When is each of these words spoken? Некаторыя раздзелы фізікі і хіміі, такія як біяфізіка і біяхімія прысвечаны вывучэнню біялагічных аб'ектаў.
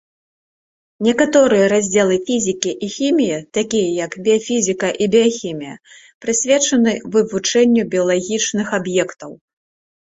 Некаторыя 1.07 1.65
раздзелы 1.73 2.15
фізікі 2.29 2.71
і 2.87 2.89
хіміі, 2.95 3.37
такія 3.59 3.89
як 4.05 4.11
біяфізіка 4.29 4.89
і 5.05 5.11
біяхімія 5.19 5.75
прысвечаны 6.25 6.91
вывучэнню 7.13 7.83
біялагічных 7.95 8.67
аб'ектаў. 8.83 9.31